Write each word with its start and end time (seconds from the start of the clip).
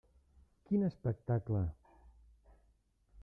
Quin 0.69 0.85
espectacle! 0.87 1.61